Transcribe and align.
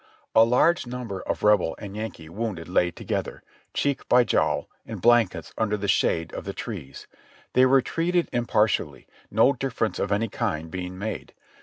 A 0.33 0.43
large 0.43 0.87
number 0.87 1.21
of 1.21 1.43
Rebel 1.43 1.75
and 1.77 1.95
Yankee 1.95 2.27
wounded 2.27 2.67
lay 2.67 2.89
together, 2.89 3.43
cheek 3.71 4.09
by 4.09 4.23
jowl, 4.23 4.67
in 4.83 4.97
blankets 4.97 5.53
under 5.59 5.77
the 5.77 5.87
shade 5.87 6.33
of 6.33 6.43
the 6.43 6.53
trees. 6.55 7.05
They 7.53 7.67
were 7.67 7.83
treated 7.83 8.27
impartially, 8.33 9.05
no 9.29 9.53
difference 9.53 9.99
of 9.99 10.11
any 10.11 10.27
kind 10.27 10.71
being 10.71 10.97
made. 10.97 11.35